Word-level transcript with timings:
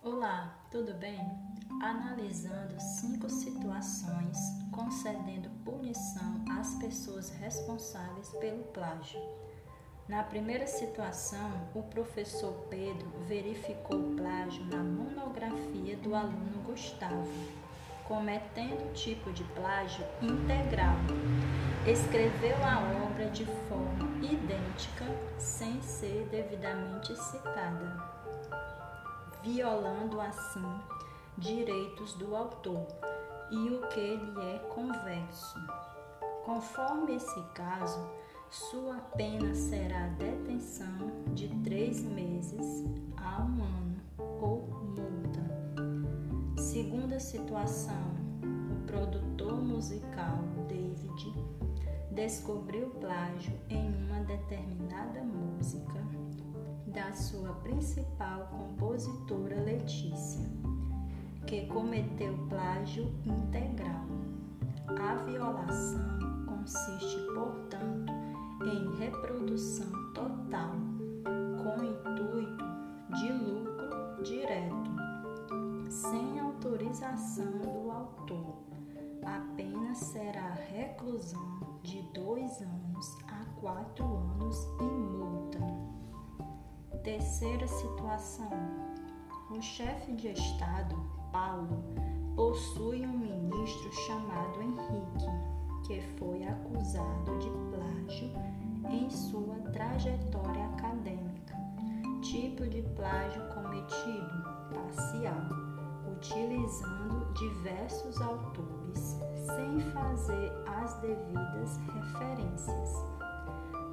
Olá, 0.00 0.54
tudo 0.70 0.94
bem? 0.94 1.18
Analisando 1.82 2.80
cinco 2.80 3.28
situações 3.28 4.38
concedendo 4.70 5.50
punição 5.64 6.44
às 6.56 6.76
pessoas 6.76 7.30
responsáveis 7.30 8.28
pelo 8.40 8.62
plágio. 8.66 9.20
Na 10.08 10.22
primeira 10.22 10.68
situação, 10.68 11.50
o 11.74 11.82
professor 11.82 12.52
Pedro 12.70 13.08
verificou 13.26 14.14
plágio 14.16 14.64
na 14.66 14.84
monografia 14.84 15.96
do 15.96 16.14
aluno 16.14 16.62
Gustavo, 16.64 17.26
cometendo 18.06 18.88
o 18.88 18.92
tipo 18.92 19.32
de 19.32 19.42
plágio 19.42 20.06
integral. 20.22 20.94
Escreveu 21.84 22.56
a 22.64 23.04
obra 23.04 23.28
de 23.30 23.44
forma 23.68 24.24
idêntica, 24.24 25.06
sem 25.38 25.82
ser 25.82 26.28
devidamente 26.30 27.16
citada 27.16 28.18
violando 29.42 30.20
assim 30.20 30.64
direitos 31.36 32.14
do 32.14 32.34
autor 32.34 32.86
e 33.50 33.70
o 33.70 33.86
que 33.88 34.16
lhe 34.16 34.40
é 34.40 34.58
converso. 34.74 35.58
Conforme 36.44 37.16
esse 37.16 37.40
caso, 37.54 38.00
sua 38.50 38.96
pena 39.16 39.54
será 39.54 40.08
detenção 40.18 41.10
de 41.34 41.48
três 41.62 42.02
meses 42.02 42.84
a 43.16 43.42
um 43.42 43.62
ano 43.62 44.00
ou 44.40 44.66
multa. 44.96 46.60
Segunda 46.60 47.20
situação, 47.20 48.16
o 48.42 48.86
produtor 48.86 49.62
musical 49.62 50.38
David 50.66 51.34
descobriu 52.10 52.88
plágio 53.00 53.52
em 53.68 53.86
uma 54.04 54.20
determinada 54.24 55.22
música 55.22 56.17
da 56.92 57.12
sua 57.12 57.52
principal 57.54 58.48
compositora 58.50 59.60
Letícia, 59.62 60.44
que 61.46 61.66
cometeu 61.66 62.36
plágio 62.48 63.12
integral. 63.24 64.06
A 64.88 65.14
violação 65.24 66.18
consiste, 66.46 67.18
portanto, 67.34 68.12
em 68.64 68.96
reprodução 68.98 69.90
total, 70.14 70.72
com 71.62 71.84
intuito 71.84 72.64
de 73.16 73.32
lucro 73.32 74.22
direto, 74.22 74.90
sem 75.90 76.40
autorização 76.40 77.50
do 77.58 77.90
autor. 77.90 78.56
A 79.24 79.40
pena 79.56 79.94
será 79.94 80.54
reclusão 80.54 81.60
de 81.82 82.02
dois 82.14 82.62
anos 82.62 83.16
a 83.26 83.44
quatro 83.60 84.04
anos 84.04 84.56
e. 84.80 84.87
Terceira 87.08 87.66
situação: 87.66 88.50
o 89.50 89.62
chefe 89.62 90.12
de 90.12 90.28
Estado, 90.28 90.94
Paulo, 91.32 91.82
possui 92.36 93.00
um 93.06 93.18
ministro 93.18 93.90
chamado 94.06 94.60
Henrique, 94.60 95.86
que 95.86 96.02
foi 96.18 96.44
acusado 96.44 97.38
de 97.38 97.48
plágio 97.70 98.30
em 98.90 99.08
sua 99.08 99.54
trajetória 99.72 100.66
acadêmica. 100.66 101.56
Tipo 102.20 102.68
de 102.68 102.82
plágio 102.94 103.42
cometido: 103.54 104.44
parcial, 104.74 105.48
utilizando 106.14 107.32
diversos 107.32 108.20
autores 108.20 109.16
sem 109.46 109.80
fazer 109.92 110.52
as 110.66 110.92
devidas 111.00 111.78
referências. 111.94 113.17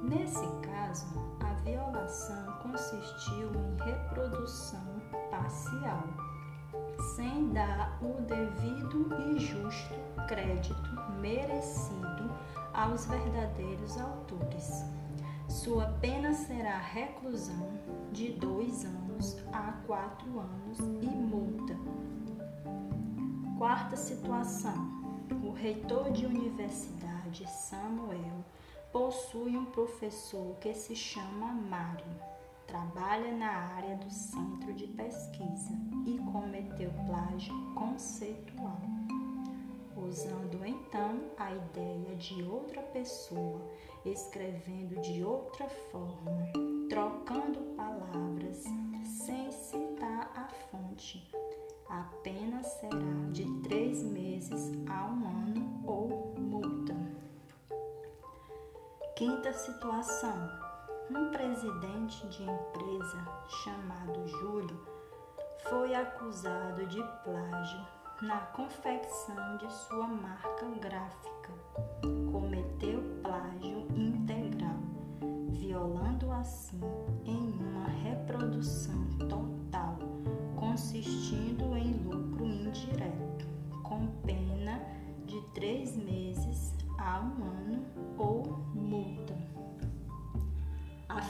Nesse 0.02 0.46
caso, 0.62 1.06
a 1.40 1.52
violação 1.62 2.52
consistiu 2.62 3.50
em 3.54 3.84
reprodução 3.84 5.00
parcial, 5.30 6.04
sem 7.16 7.48
dar 7.50 7.98
o 8.02 8.20
devido 8.22 9.08
e 9.30 9.38
justo 9.38 9.94
crédito 10.28 10.90
merecido 11.20 12.30
aos 12.74 13.06
verdadeiros 13.06 13.98
autores. 14.00 14.84
Sua 15.48 15.86
pena 16.00 16.34
será 16.34 16.78
reclusão 16.78 17.70
de 18.12 18.32
dois 18.32 18.84
anos 18.84 19.36
a 19.52 19.72
quatro 19.86 20.40
anos 20.40 20.78
e 20.78 21.06
multa. 21.06 21.76
Quarta 23.56 23.96
situação: 23.96 24.74
o 25.42 25.52
reitor 25.52 26.10
de 26.10 26.26
universidade, 26.26 27.48
Samuel, 27.48 28.44
possui 28.96 29.54
um 29.58 29.66
professor 29.66 30.56
que 30.58 30.72
se 30.72 30.96
chama 30.96 31.52
Mário. 31.52 32.06
Trabalha 32.66 33.30
na 33.30 33.50
área 33.76 33.94
do 33.96 34.10
centro 34.10 34.72
de 34.72 34.86
pesquisa 34.86 35.70
e 36.06 36.18
cometeu 36.32 36.90
plágio 37.04 37.54
conceitual, 37.74 38.80
usando 39.94 40.64
então 40.64 41.20
a 41.36 41.52
ideia 41.52 42.16
de 42.16 42.42
outra 42.44 42.80
pessoa, 42.80 43.60
escrevendo 44.02 44.98
de 45.02 45.22
outra 45.22 45.68
forma, 45.68 46.50
trocando 46.88 47.60
palavras, 47.76 48.64
sem 49.04 49.52
citar 49.52 50.32
a 50.34 50.48
fonte. 50.70 51.35
Quinta 59.16 59.50
situação: 59.50 60.36
um 61.10 61.30
presidente 61.30 62.26
de 62.26 62.42
empresa 62.42 63.26
chamado 63.48 64.28
Júlio 64.28 64.78
foi 65.70 65.94
acusado 65.94 66.84
de 66.84 67.02
plágio 67.24 67.80
na 68.20 68.40
confecção 68.52 69.56
de 69.56 69.72
sua 69.72 70.06
marca 70.06 70.66
gráfica. 70.82 71.50
Cometeu 72.30 73.00
plágio 73.22 73.88
integral, 73.96 74.82
violando 75.48 76.30
assim 76.32 76.82
em 77.24 77.52
uma 77.58 77.88
reprodução 77.88 79.02
total, 79.30 79.96
consistindo 80.56 81.74
em 81.74 81.94
lucro 82.04 82.44
indireto, 82.44 83.46
com 83.82 84.08
pena 84.26 84.78
de 85.24 85.40
três 85.54 85.95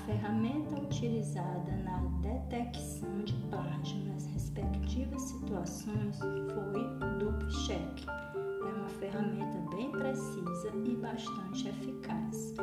ferramenta 0.06 0.76
utilizada 0.80 1.72
na 1.84 1.98
detecção 2.20 3.18
de 3.24 3.32
plágio 3.50 3.98
nas 4.04 4.24
respectivas 4.26 5.20
situações 5.22 6.18
foi 6.20 6.40
o 6.42 7.18
duplo 7.18 7.48
check. 7.66 8.06
É 8.06 8.72
uma 8.72 8.88
ferramenta 8.88 9.58
bem 9.74 9.90
precisa 9.90 10.72
e 10.84 10.94
bastante 10.96 11.68
eficaz. 11.68 12.54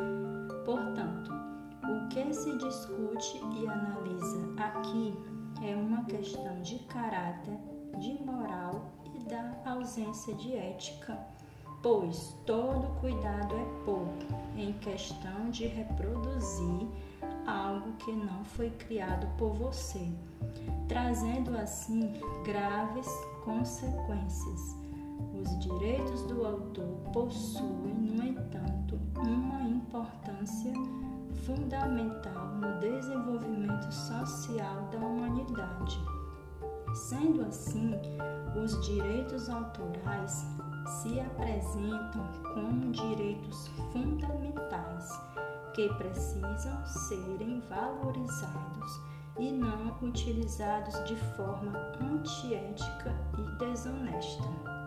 Portanto, 0.64 1.30
o 1.84 2.08
que 2.08 2.32
se 2.32 2.56
discute 2.56 3.40
e 3.58 3.68
analisa 3.68 4.54
aqui 4.56 5.14
é 5.62 5.76
uma 5.76 6.02
questão 6.04 6.62
de 6.62 6.78
caráter, 6.86 7.58
de 8.00 8.24
moral 8.24 8.90
e 9.14 9.22
da 9.28 9.54
ausência 9.66 10.34
de 10.34 10.54
ética 10.54 11.18
pois 11.84 12.34
todo 12.46 12.98
cuidado 12.98 13.54
é 13.54 13.84
pouco 13.84 14.24
em 14.56 14.72
questão 14.72 15.50
de 15.50 15.66
reproduzir 15.66 16.88
algo 17.46 17.92
que 17.98 18.10
não 18.10 18.42
foi 18.42 18.70
criado 18.70 19.26
por 19.36 19.52
você, 19.52 20.08
trazendo 20.88 21.54
assim 21.58 22.10
graves 22.42 23.06
consequências. 23.44 24.74
Os 25.38 25.58
direitos 25.60 26.22
do 26.22 26.46
autor 26.46 26.88
possuem, 27.12 27.94
no 27.94 28.24
entanto, 28.24 28.98
uma 29.18 29.68
importância 29.68 30.72
fundamental 31.44 32.46
no 32.54 32.80
desenvolvimento 32.80 33.92
social 33.92 34.88
da 34.90 34.98
humanidade. 34.98 36.00
Sendo 36.94 37.42
assim, 37.42 37.92
os 38.56 38.86
direitos 38.86 39.50
autorais 39.50 40.46
se 40.86 41.20
apresentam 41.20 42.26
como 42.52 42.92
direitos 42.92 43.68
fundamentais 43.92 45.08
que 45.74 45.88
precisam 45.94 46.86
serem 46.86 47.60
valorizados 47.68 49.00
e 49.38 49.50
não 49.50 49.96
utilizados 50.02 51.02
de 51.04 51.16
forma 51.36 51.72
antiética 52.00 53.14
e 53.38 53.58
desonesta. 53.58 54.83